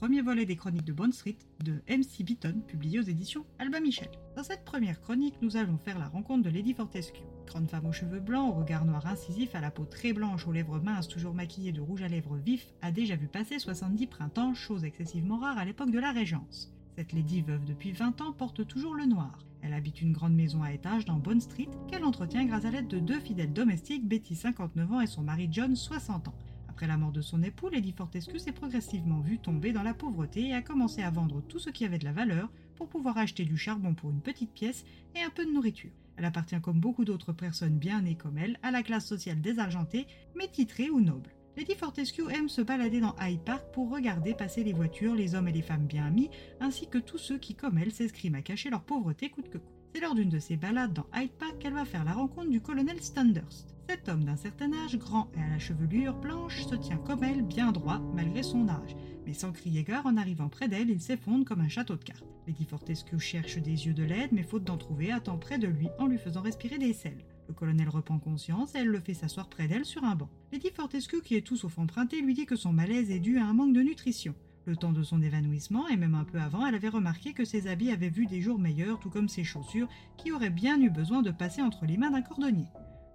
premier 0.00 0.22
volet 0.22 0.46
des 0.46 0.56
chroniques 0.56 0.86
de 0.86 0.94
Bond 0.94 1.12
Street 1.12 1.36
de 1.62 1.82
MC 1.86 2.24
Beaton, 2.24 2.62
publié 2.66 2.98
aux 3.00 3.02
éditions 3.02 3.44
Alba 3.58 3.80
Michel. 3.80 4.08
Dans 4.34 4.42
cette 4.42 4.64
première 4.64 4.98
chronique, 5.02 5.34
nous 5.42 5.58
allons 5.58 5.76
faire 5.76 5.98
la 5.98 6.08
rencontre 6.08 6.42
de 6.42 6.48
Lady 6.48 6.72
Fortescue. 6.72 7.20
Grande 7.46 7.68
femme 7.68 7.84
aux 7.84 7.92
cheveux 7.92 8.18
blancs, 8.18 8.48
au 8.48 8.58
regard 8.58 8.86
noir 8.86 9.06
incisif, 9.06 9.54
à 9.54 9.60
la 9.60 9.70
peau 9.70 9.84
très 9.84 10.14
blanche, 10.14 10.46
aux 10.46 10.52
lèvres 10.52 10.80
minces, 10.80 11.06
toujours 11.06 11.34
maquillée 11.34 11.72
de 11.72 11.82
rouge 11.82 12.00
à 12.00 12.08
lèvres 12.08 12.38
vif, 12.38 12.72
a 12.80 12.92
déjà 12.92 13.14
vu 13.14 13.28
passer 13.28 13.58
70 13.58 14.06
printemps, 14.06 14.54
chose 14.54 14.86
excessivement 14.86 15.36
rare 15.36 15.58
à 15.58 15.66
l'époque 15.66 15.90
de 15.90 15.98
la 15.98 16.12
Régence. 16.12 16.72
Cette 16.96 17.12
lady 17.12 17.42
veuve 17.42 17.66
depuis 17.66 17.92
20 17.92 18.22
ans 18.22 18.32
porte 18.32 18.66
toujours 18.66 18.94
le 18.94 19.04
noir. 19.04 19.44
Elle 19.60 19.74
habite 19.74 20.00
une 20.00 20.14
grande 20.14 20.34
maison 20.34 20.62
à 20.62 20.72
étage 20.72 21.04
dans 21.04 21.18
Bond 21.18 21.40
Street 21.40 21.68
qu'elle 21.88 22.04
entretient 22.04 22.46
grâce 22.46 22.64
à 22.64 22.70
l'aide 22.70 22.88
de 22.88 23.00
deux 23.00 23.20
fidèles 23.20 23.52
domestiques, 23.52 24.08
Betty 24.08 24.34
59 24.34 24.92
ans 24.92 25.00
et 25.02 25.06
son 25.06 25.20
mari 25.20 25.48
John 25.52 25.76
60 25.76 26.28
ans. 26.28 26.34
Après 26.80 26.88
la 26.88 26.96
mort 26.96 27.12
de 27.12 27.20
son 27.20 27.42
époux, 27.42 27.68
Lady 27.68 27.92
Fortescue 27.92 28.38
s'est 28.38 28.52
progressivement 28.52 29.20
vue 29.20 29.38
tomber 29.38 29.70
dans 29.70 29.82
la 29.82 29.92
pauvreté 29.92 30.48
et 30.48 30.54
a 30.54 30.62
commencé 30.62 31.02
à 31.02 31.10
vendre 31.10 31.42
tout 31.42 31.58
ce 31.58 31.68
qui 31.68 31.84
avait 31.84 31.98
de 31.98 32.06
la 32.06 32.12
valeur 32.12 32.50
pour 32.74 32.88
pouvoir 32.88 33.18
acheter 33.18 33.44
du 33.44 33.58
charbon 33.58 33.92
pour 33.92 34.08
une 34.08 34.22
petite 34.22 34.54
pièce 34.54 34.86
et 35.14 35.20
un 35.20 35.28
peu 35.28 35.44
de 35.44 35.52
nourriture. 35.52 35.90
Elle 36.16 36.24
appartient 36.24 36.58
comme 36.62 36.80
beaucoup 36.80 37.04
d'autres 37.04 37.34
personnes 37.34 37.76
bien 37.76 38.00
nées 38.00 38.14
comme 38.14 38.38
elle 38.38 38.58
à 38.62 38.70
la 38.70 38.82
classe 38.82 39.04
sociale 39.04 39.42
désargentée, 39.42 40.06
mais 40.34 40.48
titrée 40.48 40.88
ou 40.88 41.02
noble. 41.02 41.34
Lady 41.58 41.74
Fortescue 41.74 42.30
aime 42.30 42.48
se 42.48 42.62
balader 42.62 43.00
dans 43.00 43.14
Hyde 43.20 43.42
Park 43.42 43.66
pour 43.74 43.90
regarder 43.90 44.32
passer 44.32 44.64
les 44.64 44.72
voitures, 44.72 45.14
les 45.14 45.34
hommes 45.34 45.48
et 45.48 45.52
les 45.52 45.60
femmes 45.60 45.86
bien 45.86 46.08
mis, 46.08 46.30
ainsi 46.60 46.88
que 46.88 46.96
tous 46.96 47.18
ceux 47.18 47.36
qui, 47.36 47.54
comme 47.54 47.76
elle, 47.76 47.92
s'escriment 47.92 48.38
à 48.38 48.42
cacher 48.42 48.70
leur 48.70 48.84
pauvreté 48.84 49.28
coûte 49.28 49.50
que 49.50 49.58
coûte. 49.58 49.76
C'est 49.94 50.00
lors 50.00 50.14
d'une 50.14 50.30
de 50.30 50.38
ses 50.38 50.56
balades 50.56 50.94
dans 50.94 51.06
Hyde 51.14 51.32
Park 51.32 51.58
qu'elle 51.58 51.74
va 51.74 51.84
faire 51.84 52.06
la 52.06 52.14
rencontre 52.14 52.48
du 52.48 52.62
colonel 52.62 53.02
Standhurst. 53.02 53.76
Cet 53.90 54.08
homme 54.08 54.22
d'un 54.22 54.36
certain 54.36 54.72
âge, 54.72 54.96
grand 54.96 55.32
et 55.34 55.42
à 55.42 55.48
la 55.48 55.58
chevelure 55.58 56.14
blanche, 56.14 56.64
se 56.64 56.76
tient 56.76 56.98
comme 56.98 57.24
elle 57.24 57.42
bien 57.42 57.72
droit 57.72 58.00
malgré 58.14 58.44
son 58.44 58.68
âge. 58.68 58.94
Mais 59.26 59.32
sans 59.32 59.50
crier 59.50 59.82
gare, 59.82 60.06
en 60.06 60.16
arrivant 60.16 60.48
près 60.48 60.68
d'elle, 60.68 60.90
il 60.90 61.00
s'effondre 61.00 61.44
comme 61.44 61.60
un 61.60 61.68
château 61.68 61.96
de 61.96 62.04
cartes. 62.04 62.24
Lady 62.46 62.64
Fortescue 62.64 63.18
cherche 63.18 63.58
des 63.58 63.88
yeux 63.88 63.92
de 63.92 64.04
l'aide, 64.04 64.30
mais 64.30 64.44
faute 64.44 64.62
d'en 64.62 64.76
trouver, 64.76 65.10
attend 65.10 65.38
près 65.38 65.58
de 65.58 65.66
lui 65.66 65.88
en 65.98 66.06
lui 66.06 66.18
faisant 66.18 66.40
respirer 66.40 66.78
des 66.78 66.92
selles. 66.92 67.24
Le 67.48 67.54
colonel 67.54 67.88
reprend 67.88 68.20
conscience 68.20 68.76
et 68.76 68.78
elle 68.78 68.86
le 68.86 69.00
fait 69.00 69.12
s'asseoir 69.12 69.48
près 69.48 69.66
d'elle 69.66 69.84
sur 69.84 70.04
un 70.04 70.14
banc. 70.14 70.30
Lady 70.52 70.70
Fortescue, 70.70 71.20
qui 71.20 71.34
est 71.34 71.44
tout 71.44 71.56
sauf 71.56 71.76
empruntée, 71.76 72.22
lui 72.22 72.34
dit 72.34 72.46
que 72.46 72.54
son 72.54 72.72
malaise 72.72 73.10
est 73.10 73.18
dû 73.18 73.38
à 73.38 73.44
un 73.44 73.54
manque 73.54 73.74
de 73.74 73.82
nutrition. 73.82 74.36
Le 74.66 74.76
temps 74.76 74.92
de 74.92 75.02
son 75.02 75.20
évanouissement, 75.20 75.88
et 75.88 75.96
même 75.96 76.14
un 76.14 76.24
peu 76.24 76.38
avant, 76.38 76.64
elle 76.64 76.76
avait 76.76 76.88
remarqué 76.88 77.32
que 77.32 77.44
ses 77.44 77.66
habits 77.66 77.90
avaient 77.90 78.08
vu 78.08 78.26
des 78.26 78.40
jours 78.40 78.60
meilleurs, 78.60 79.00
tout 79.00 79.10
comme 79.10 79.28
ses 79.28 79.42
chaussures, 79.42 79.88
qui 80.16 80.30
auraient 80.30 80.48
bien 80.48 80.80
eu 80.80 80.90
besoin 80.90 81.22
de 81.22 81.32
passer 81.32 81.60
entre 81.60 81.86
les 81.86 81.96
mains 81.96 82.12
d'un 82.12 82.22
cordonnier. 82.22 82.66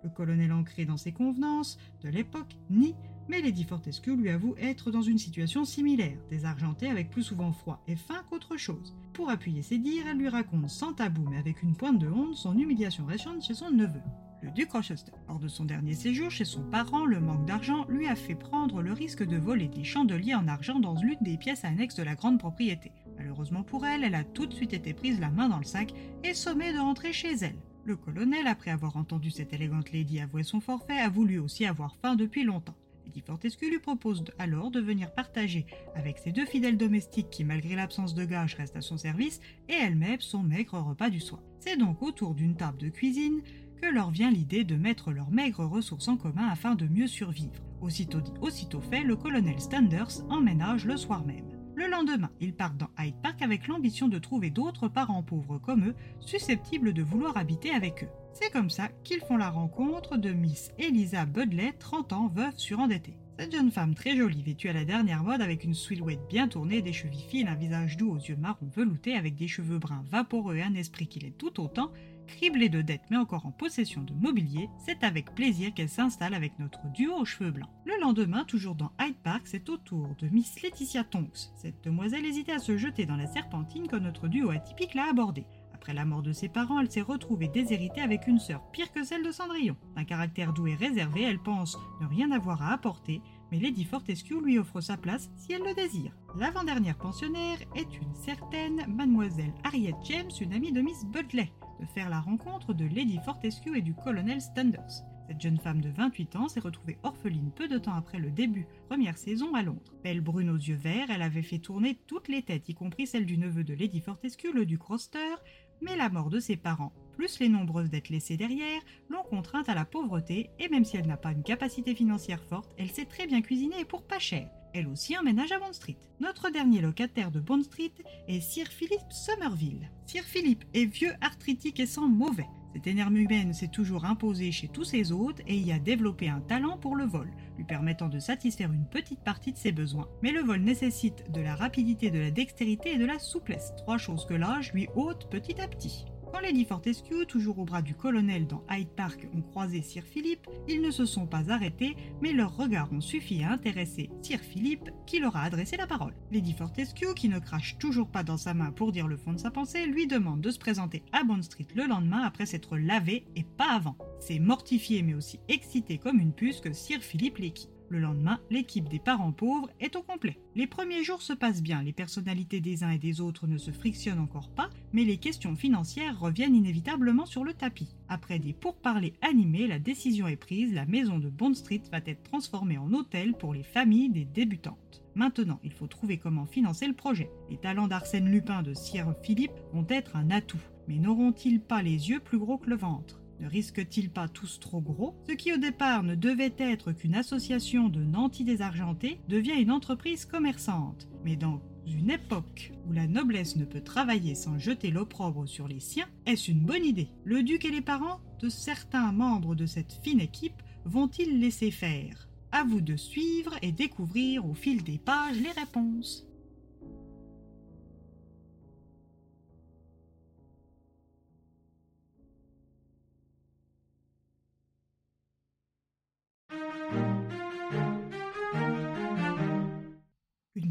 Le 0.06 0.12
colonel 0.12 0.54
ancré 0.54 0.86
dans 0.86 0.98
ses 0.98 1.12
convenances, 1.12 1.80
de 2.04 2.10
l'époque, 2.10 2.56
nie, 2.70 2.94
mais 3.28 3.42
Lady 3.42 3.64
Fortescue 3.64 4.16
lui 4.16 4.30
avoue 4.30 4.54
être 4.60 4.92
dans 4.92 5.02
une 5.02 5.18
situation 5.18 5.66
similaire, 5.66 6.20
désargentée 6.30 6.92
avec 6.92 7.10
plus 7.10 7.24
souvent 7.24 7.52
froid 7.52 7.84
et 7.88 7.96
faim 7.96 8.22
qu'autre 8.30 8.56
chose. 8.56 8.94
Pour 9.14 9.32
appuyer 9.32 9.64
ses 9.64 9.80
dires, 9.80 10.06
elle 10.08 10.20
lui 10.20 10.30
raconte 10.30 10.70
sans 10.70 10.94
tabou 10.94 11.28
mais 11.28 11.40
avec 11.40 11.64
une 11.64 11.76
pointe 11.76 11.98
de 11.98 12.08
honte 12.08 12.36
son 12.36 12.56
humiliation 12.56 13.08
récente 13.08 13.44
chez 13.44 13.56
son 13.56 13.72
neveu 13.72 14.02
le 14.44 14.52
duc 14.52 14.72
Rochester. 14.72 15.12
Lors 15.28 15.40
de 15.40 15.48
son 15.48 15.66
dernier 15.66 15.96
séjour 15.96 16.30
chez 16.30 16.46
son 16.46 16.62
parent, 16.62 17.06
le 17.06 17.20
manque 17.20 17.46
d'argent 17.46 17.86
lui 17.90 18.08
a 18.08 18.16
fait 18.16 18.36
prendre 18.36 18.84
le 18.84 18.94
risque 18.94 19.26
de 19.26 19.38
voler 19.38 19.68
des 19.68 19.84
chandeliers 19.84 20.36
en 20.36 20.48
argent 20.48 20.80
dans 20.80 20.94
l'une 21.02 21.18
des 21.22 21.38
pièces 21.38 21.66
annexes 21.66 21.96
de 21.96 22.04
la 22.04 22.14
grande 22.14 22.38
propriété. 22.38 22.92
Malheureusement 23.18 23.64
pour 23.64 23.88
elle, 23.88 24.04
elle 24.04 24.14
a 24.14 24.24
tout 24.24 24.46
de 24.46 24.54
suite 24.54 24.74
été 24.74 24.94
prise 24.94 25.20
la 25.20 25.32
main 25.32 25.50
dans 25.50 25.58
le 25.58 25.64
sac 25.64 25.94
et 26.24 26.36
sommée 26.36 26.74
de 26.74 26.78
rentrer 26.78 27.12
chez 27.12 27.34
elle. 27.42 27.58
Le 27.86 27.96
colonel, 27.96 28.48
après 28.48 28.72
avoir 28.72 28.98
entendu 28.98 29.30
cette 29.30 29.54
élégante 29.54 29.92
lady 29.92 30.20
avouer 30.20 30.42
son 30.42 30.60
forfait, 30.60 30.98
a 30.98 31.08
voulu 31.08 31.38
aussi 31.38 31.68
avoir 31.68 31.96
faim 32.02 32.16
depuis 32.16 32.44
longtemps. 32.44 32.74
Lady 33.06 33.22
Fortescue 33.22 33.70
lui 33.70 33.78
propose 33.78 34.26
alors 34.40 34.72
de 34.72 34.82
venir 34.82 35.14
partager 35.14 35.68
avec 35.94 36.18
ses 36.18 36.32
deux 36.32 36.48
fidèles 36.48 36.78
domestiques 36.78 37.30
qui, 37.30 37.44
malgré 37.44 37.76
l'absence 37.76 38.16
de 38.16 38.26
gage, 38.26 38.56
restent 38.56 38.76
à 38.76 38.82
son 38.82 38.98
service, 38.98 39.40
et 39.70 39.74
elle-même 39.74 40.20
son 40.20 40.42
maigre 40.42 40.80
repas 40.80 41.12
du 41.12 41.20
soir. 41.20 41.44
C'est 41.60 41.78
donc 41.78 42.02
autour 42.02 42.34
d'une 42.34 42.56
table 42.56 42.80
de 42.80 42.90
cuisine 42.90 43.42
que 43.80 43.88
leur 43.88 44.10
vient 44.10 44.32
l'idée 44.32 44.64
de 44.64 44.76
mettre 44.76 45.12
leurs 45.12 45.30
maigres 45.30 45.66
ressources 45.66 46.08
en 46.08 46.18
commun 46.18 46.48
afin 46.48 46.74
de 46.74 46.88
mieux 46.88 47.08
survivre. 47.08 47.62
Aussitôt 47.82 48.20
dit, 48.20 48.34
aussitôt 48.42 48.82
fait, 48.82 49.04
le 49.04 49.16
colonel 49.16 49.60
Standers 49.60 50.26
emménage 50.32 50.86
le 50.86 50.98
soir 50.98 51.24
même. 51.24 51.55
Le 51.76 51.90
lendemain, 51.90 52.30
ils 52.40 52.54
partent 52.54 52.78
dans 52.78 52.90
Hyde 52.98 53.22
Park 53.22 53.42
avec 53.42 53.68
l'ambition 53.68 54.08
de 54.08 54.18
trouver 54.18 54.50
d'autres 54.50 54.88
parents 54.88 55.24
pauvres 55.24 55.58
comme 55.58 55.90
eux, 55.90 55.96
susceptibles 56.22 56.94
de 56.94 57.04
vouloir 57.04 57.36
habiter 57.36 57.72
avec 57.72 58.06
eux. 58.06 58.10
C'est 58.32 58.50
comme 58.50 58.70
ça 58.70 58.88
qu'ils 59.04 59.20
font 59.20 59.36
la 59.36 59.50
rencontre 59.50 60.16
de 60.16 60.32
Miss 60.32 60.72
Elisa 60.80 61.26
Budley, 61.26 61.74
30 61.78 62.14
ans, 62.14 62.28
veuve 62.34 62.58
surendettée. 62.58 63.18
Cette 63.38 63.52
jeune 63.52 63.72
femme 63.72 63.94
très 63.94 64.16
jolie, 64.16 64.42
vêtue 64.42 64.70
à 64.70 64.74
la 64.74 64.86
dernière 64.86 65.26
mode 65.26 65.42
avec 65.42 65.66
une 65.66 65.74
silhouette 65.74 66.26
bien 66.30 66.48
tournée, 66.48 66.82
des 66.82 66.94
chevilles 66.94 67.28
fines, 67.28 67.50
un 67.50 67.56
visage 67.56 67.98
doux 67.98 68.12
aux 68.12 68.20
yeux 68.20 68.38
marron 68.38 68.70
veloutés 68.74 69.16
avec 69.16 69.36
des 69.36 69.50
cheveux 69.50 69.78
bruns 69.78 70.06
vaporeux 70.10 70.56
et 70.56 70.64
un 70.64 70.76
esprit 70.76 71.08
qui 71.08 71.20
l'est 71.20 71.38
tout 71.38 71.60
autant, 71.60 71.92
criblée 72.26 72.70
de 72.70 72.82
dettes 72.82 73.06
mais 73.10 73.18
encore 73.18 73.46
en 73.46 73.52
possession 73.52 74.04
de 74.04 74.14
mobilier, 74.14 74.70
c'est 74.86 75.04
avec 75.04 75.34
plaisir 75.36 75.74
qu'elle 75.74 75.90
s'installe 75.90 76.34
avec 76.34 76.58
notre 76.60 76.86
duo 76.92 77.14
aux 77.16 77.26
cheveux 77.26 77.52
blancs. 77.52 77.70
Le 77.86 78.00
lendemain, 78.02 78.44
toujours 78.46 78.76
dans 78.76 78.92
Hyde 79.00 79.18
Park, 79.24 79.44
c'est 79.46 79.70
au 79.70 79.78
tour 79.78 80.16
de 80.20 80.28
Miss 80.28 80.62
Laetitia 80.62 81.04
Tonks. 81.04 81.52
Cette 81.56 81.84
demoiselle 81.84 82.26
hésitait 82.26 82.54
à 82.54 82.60
se 82.60 82.78
jeter 82.78 83.06
dans 83.06 83.16
la 83.16 83.28
serpentine 83.28 83.88
que 83.88 83.96
notre 83.96 84.28
duo 84.28 84.50
atypique 84.50 84.94
l'a 84.94 85.10
abordée. 85.10 85.46
Après 85.74 85.94
la 85.94 86.06
mort 86.06 86.24
de 86.24 86.32
ses 86.32 86.50
parents, 86.50 86.80
elle 86.80 86.92
s'est 86.92 87.02
retrouvée 87.02 87.48
déshéritée 87.48 88.02
avec 88.02 88.26
une 88.26 88.40
sœur 88.40 88.64
pire 88.72 88.92
que 88.92 89.04
celle 89.04 89.24
de 89.24 89.32
Cendrillon. 89.32 89.76
D'un 89.96 90.04
caractère 90.04 90.52
doux 90.52 90.66
et 90.66 90.74
réservé, 90.74 91.22
elle 91.22 91.38
pense 91.38 91.78
ne 92.02 92.08
rien 92.08 92.32
avoir 92.32 92.64
à 92.64 92.74
apporter, 92.74 93.22
mais 93.52 93.60
Lady 93.60 93.84
Fortescue 93.84 94.42
lui 94.42 94.58
offre 94.58 94.82
sa 94.82 94.98
place 94.98 95.30
si 95.38 95.54
elle 95.54 95.62
le 95.62 95.76
désire. 95.76 96.18
L'avant-dernière 96.38 96.98
pensionnaire 96.98 97.60
est 97.76 98.00
une 98.02 98.16
certaine 98.16 98.84
Mademoiselle 98.88 99.54
Harriet 99.64 99.94
James, 100.06 100.32
une 100.42 100.54
amie 100.54 100.72
de 100.72 100.82
Miss 100.82 101.06
Budley 101.06 101.52
de 101.80 101.86
faire 101.86 102.10
la 102.10 102.20
rencontre 102.20 102.74
de 102.74 102.86
Lady 102.86 103.20
Fortescue 103.24 103.78
et 103.78 103.82
du 103.82 103.94
colonel 103.94 104.42
Standers. 104.42 105.04
Cette 105.28 105.42
jeune 105.42 105.58
femme 105.58 105.82
de 105.82 105.90
28 105.90 106.36
ans 106.36 106.48
s'est 106.48 106.60
retrouvée 106.60 106.98
orpheline 107.04 107.52
peu 107.52 107.68
de 107.68 107.80
temps 107.80 107.96
après 107.96 108.20
le 108.20 108.30
début, 108.30 108.68
première 108.88 109.18
saison 109.18 109.56
à 109.56 109.64
Londres. 109.64 109.94
Belle 110.04 110.22
brune 110.22 110.52
aux 110.52 110.58
yeux 110.58 110.76
verts, 110.76 111.10
elle 111.10 111.24
avait 111.24 111.42
fait 111.42 111.58
tourner 111.58 111.98
toutes 112.06 112.28
les 112.28 112.44
têtes, 112.44 112.70
y 112.70 112.76
compris 112.76 113.08
celle 113.08 113.26
du 113.26 113.38
neveu 113.38 113.64
de 113.64 113.74
Lady 113.74 114.02
Fortescue, 114.02 114.54
le 114.54 114.66
duc 114.66 114.84
Roster, 114.84 115.36
mais 115.82 115.96
la 115.96 116.10
mort 116.10 116.30
de 116.30 116.40
ses 116.40 116.58
parents, 116.58 116.94
plus 117.14 117.40
les 117.40 117.50
nombreuses 117.50 117.90
dettes 117.90 118.10
laissées 118.10 118.38
derrière, 118.38 118.82
l'ont 119.10 119.24
contrainte 119.24 119.70
à 119.70 119.74
la 119.74 119.86
pauvreté, 119.86 120.52
et 120.60 120.70
même 120.70 120.86
si 120.86 120.98
elle 120.98 121.08
n'a 121.08 121.18
pas 121.18 121.32
une 121.32 121.44
capacité 121.44 121.96
financière 121.96 122.44
forte, 122.44 122.76
elle 122.78 122.92
sait 122.92 123.06
très 123.06 123.26
bien 123.26 123.42
cuisiner 123.42 123.80
et 123.80 123.86
pour 123.86 124.04
pas 124.04 124.20
cher 124.20 124.50
elle 124.76 124.88
aussi 124.88 125.18
emménage 125.18 125.54
à 125.54 125.60
Bond 125.60 125.72
Street. 125.72 125.98
Notre 126.20 126.50
dernier 126.50 126.82
locataire 126.82 127.32
de 127.32 127.40
Bond 127.40 127.64
Street 127.64 127.94
est 128.28 128.42
Sir 128.42 128.68
Philip 128.68 129.00
Somerville. 129.10 129.90
Sir 130.06 130.24
Philip 130.24 130.66
est 130.74 130.86
vieux, 130.86 131.14
arthritique 131.22 131.80
et 131.80 131.86
sans 131.86 132.10
mauvais. 132.10 132.48
Cet 132.74 132.88
énergumène 132.88 133.54
s'est 133.54 133.70
toujours 133.70 134.04
imposé 134.04 134.52
chez 134.52 134.68
tous 134.68 134.84
ses 134.84 135.14
hôtes 135.14 135.40
et 135.48 135.56
y 135.56 135.72
a 135.72 135.80
développé 135.80 136.28
un 136.28 136.42
talent 136.42 136.78
pour 136.78 136.98
le 136.98 137.06
vol, 137.06 137.32
lui 137.58 137.64
permettant 137.64 138.10
de 138.10 138.20
satisfaire 138.20 138.74
une 138.74 138.86
petite 138.86 139.22
partie 139.22 139.54
de 139.54 139.58
ses 139.58 139.72
besoins. 139.72 140.10
Mais 140.22 140.34
le 140.34 140.42
vol 140.42 140.60
nécessite 140.60 141.32
de 141.32 141.40
la 141.40 141.56
rapidité, 141.56 142.12
de 142.12 142.20
la 142.20 142.32
dextérité 142.32 142.92
et 142.92 142.98
de 142.98 143.06
la 143.06 143.18
souplesse, 143.18 143.72
trois 143.78 143.98
choses 143.98 144.26
que 144.26 144.34
l'âge 144.34 144.74
lui 144.74 144.90
ôte 144.96 145.30
petit 145.30 145.62
à 145.62 145.70
petit. 145.70 146.06
Quand 146.36 146.42
Lady 146.42 146.66
Fortescue, 146.66 147.26
toujours 147.26 147.60
au 147.60 147.64
bras 147.64 147.82
du 147.82 147.96
colonel 147.96 148.46
dans 148.46 148.62
Hyde 148.70 148.90
Park, 148.90 149.26
ont 149.34 149.42
croisé 149.42 149.82
Sir 149.82 150.04
Philip, 150.04 150.46
ils 150.68 150.82
ne 150.82 150.92
se 150.92 151.06
sont 151.06 151.28
pas 151.28 151.50
arrêtés, 151.50 151.96
mais 152.22 152.34
leurs 152.34 152.58
regards 152.58 152.92
ont 152.92 153.00
suffi 153.00 153.42
à 153.42 153.52
intéresser 153.52 154.10
Sir 154.22 154.42
Philip, 154.42 154.90
qui 155.08 155.20
leur 155.20 155.38
a 155.38 155.44
adressé 155.44 155.78
la 155.78 155.88
parole. 155.88 156.14
Lady 156.34 156.52
Fortescue, 156.52 157.14
qui 157.16 157.30
ne 157.30 157.40
crache 157.40 157.78
toujours 157.78 158.10
pas 158.10 158.24
dans 158.24 158.36
sa 158.36 158.54
main 158.54 158.74
pour 158.74 158.92
dire 158.92 159.08
le 159.08 159.16
fond 159.16 159.32
de 159.32 159.40
sa 159.40 159.50
pensée, 159.50 159.86
lui 159.86 160.08
demande 160.08 160.42
de 160.42 160.52
se 160.52 160.60
présenter 160.60 161.04
à 161.14 161.24
Bond 161.24 161.42
Street 161.42 161.68
le 161.74 161.88
lendemain 161.88 162.24
après 162.24 162.46
s'être 162.46 162.76
lavé 162.76 163.26
et 163.38 163.46
pas 163.46 163.72
avant. 163.74 163.96
C'est 164.20 164.40
mortifié 164.40 165.04
mais 165.04 165.14
aussi 165.14 165.40
excité 165.48 165.98
comme 166.00 166.20
une 166.20 166.34
puce 166.34 166.60
que 166.60 166.74
Sir 166.74 167.00
Philip 167.00 167.38
l'équipe. 167.38 167.75
Le 167.90 168.00
lendemain, 168.00 168.40
l'équipe 168.50 168.90
des 168.90 169.00
parents 169.00 169.32
pauvres 169.32 169.70
est 169.80 169.96
au 169.96 170.02
complet. 170.02 170.40
Les 170.56 170.66
premiers 170.66 171.04
jours 171.04 171.22
se 171.22 171.34
passent 171.34 171.62
bien, 171.62 171.84
les 171.84 171.94
personnalités 171.94 172.60
des 172.60 172.84
uns 172.84 172.90
et 172.90 172.98
des 172.98 173.22
autres 173.22 173.46
ne 173.46 173.58
se 173.58 173.72
frictionnent 173.72 174.20
encore 174.20 174.50
pas, 174.50 174.70
mais 174.92 175.04
les 175.04 175.18
questions 175.18 175.56
financières 175.56 176.20
reviennent 176.20 176.56
inévitablement 176.56 177.26
sur 177.26 177.44
le 177.44 177.54
tapis. 177.54 177.96
Après 178.10 178.40
des 178.40 178.54
pourparlers 178.54 179.14
animés, 179.22 179.68
la 179.68 179.80
décision 179.80 180.28
est 180.28 180.36
prise, 180.36 180.74
la 180.74 180.86
maison 180.86 181.20
de 181.20 181.30
Bond 181.30 181.54
Street 181.54 181.84
va 181.92 182.00
être 182.06 182.24
transformée 182.24 182.78
en 182.78 182.92
hôtel 182.94 183.34
pour 183.34 183.54
les 183.54 183.64
familles 183.64 184.10
des 184.10 184.26
débutantes. 184.26 185.04
Maintenant, 185.14 185.60
il 185.64 185.72
faut 185.72 185.88
trouver 185.88 186.18
comment 186.18 186.46
financer 186.46 186.88
le 186.88 186.94
projet. 186.94 187.30
Les 187.50 187.58
talents 187.58 187.88
d'Arsène 187.88 188.30
Lupin 188.30 188.64
de 188.64 188.74
Sir 188.74 189.14
Philippe 189.22 189.60
vont 189.74 189.86
être 189.90 190.16
un 190.16 190.32
atout, 190.32 190.62
mais 190.88 190.98
n'auront-ils 190.98 191.62
pas 191.62 191.82
les 191.82 192.10
yeux 192.10 192.20
plus 192.20 192.40
gros 192.40 192.58
que 192.58 192.70
le 192.70 192.76
ventre? 192.76 193.22
Ne 193.40 193.48
risquent-ils 193.48 194.10
pas 194.10 194.28
tous 194.28 194.60
trop 194.60 194.82
gros? 194.82 195.16
Ce 195.28 195.34
qui 195.34 195.54
au 195.54 195.58
départ 195.58 196.04
ne 196.04 196.16
devait 196.16 196.56
être 196.58 196.94
qu'une 196.94 197.16
association 197.16 197.90
de 197.90 198.04
nantis 198.04 198.46
désargentés 198.46 199.20
devient 199.28 199.60
une 199.60 199.72
entreprise 199.72 200.26
commerçante. 200.26 201.08
Mais 201.24 201.36
dans 201.36 201.62
une 201.86 202.10
époque 202.10 202.72
où 202.88 202.94
la 202.94 203.08
noblesse 203.08 203.56
ne 203.58 203.66
peut 203.66 203.82
travailler 203.82 204.36
sans 204.36 204.58
jeter 204.58 204.90
l'opprobre 204.90 205.48
sur 205.48 205.68
les 205.68 205.80
siens, 205.80 206.08
est-ce 206.26 206.50
une 206.50 206.62
bonne 206.62 206.86
idée? 206.86 207.10
Le 207.24 207.44
duc 207.44 207.66
et 207.66 207.72
les 207.72 207.82
parents 207.82 208.20
de 208.40 208.50
certains 208.50 209.12
membres 209.12 209.56
de 209.56 209.66
cette 209.66 210.00
fine 210.02 210.22
équipe 210.22 210.64
vont-ils 210.86 211.40
laisser 211.40 211.72
faire? 211.72 212.30
À 212.52 212.64
vous 212.64 212.82
de 212.82 212.96
suivre 212.96 213.54
et 213.62 213.72
découvrir 213.72 214.46
au 214.46 214.54
fil 214.54 214.84
des 214.84 214.98
pages 214.98 215.42
les 215.42 215.52
réponses. 215.52 216.26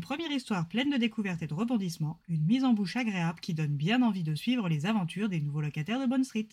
Première 0.04 0.30
histoire 0.30 0.68
pleine 0.68 0.90
de 0.90 0.98
découvertes 0.98 1.40
et 1.40 1.46
de 1.46 1.54
rebondissements, 1.54 2.20
une 2.28 2.44
mise 2.44 2.62
en 2.62 2.74
bouche 2.74 2.94
agréable 2.94 3.40
qui 3.40 3.54
donne 3.54 3.74
bien 3.74 4.02
envie 4.02 4.22
de 4.22 4.34
suivre 4.34 4.68
les 4.68 4.84
aventures 4.84 5.30
des 5.30 5.40
nouveaux 5.40 5.62
locataires 5.62 5.98
de 5.98 6.04
Bond 6.04 6.24
Street. 6.24 6.48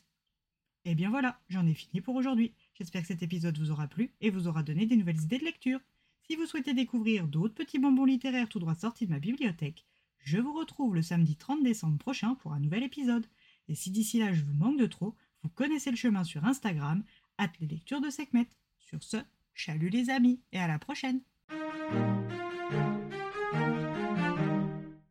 Et 0.85 0.95
bien 0.95 1.09
voilà, 1.09 1.37
j'en 1.49 1.67
ai 1.67 1.73
fini 1.73 1.99
pour 1.99 2.15
aujourd'hui. 2.15 2.53
J'espère 2.75 3.01
que 3.01 3.09
cet 3.09 3.23
épisode 3.23 3.57
vous 3.57 3.69
aura 3.69 3.89
plu 3.89 4.13
et 4.21 4.29
vous 4.29 4.47
aura 4.47 4.63
donné 4.63 4.85
des 4.85 4.95
nouvelles 4.95 5.21
idées 5.21 5.37
de 5.37 5.43
lecture. 5.43 5.81
Si 6.25 6.37
vous 6.37 6.45
souhaitez 6.45 6.73
découvrir 6.73 7.27
d'autres 7.27 7.53
petits 7.53 7.77
bonbons 7.77 8.05
littéraires 8.05 8.47
tout 8.47 8.59
droit 8.59 8.73
sortis 8.73 9.05
de 9.05 9.11
ma 9.11 9.19
bibliothèque, 9.19 9.85
je 10.19 10.37
vous 10.37 10.53
retrouve 10.53 10.95
le 10.95 11.01
samedi 11.01 11.35
30 11.35 11.61
décembre 11.61 11.97
prochain 11.97 12.35
pour 12.35 12.53
un 12.53 12.59
nouvel 12.61 12.83
épisode. 12.83 13.27
Et 13.67 13.75
si 13.75 13.91
d'ici 13.91 14.19
là 14.19 14.31
je 14.31 14.43
vous 14.43 14.53
manque 14.53 14.79
de 14.79 14.87
trop, 14.87 15.13
vous 15.43 15.49
connaissez 15.49 15.91
le 15.91 15.97
chemin 15.97 16.23
sur 16.23 16.45
Instagram, 16.45 17.03
hâte 17.37 17.59
les 17.59 17.67
lectures 17.67 17.99
de 17.99 18.09
Sekhmet. 18.09 18.47
Sur 18.79 19.03
ce, 19.03 19.17
chalut 19.53 19.89
les 19.89 20.09
amis 20.09 20.39
et 20.53 20.57
à 20.57 20.69
la 20.69 20.79
prochaine! 20.79 21.19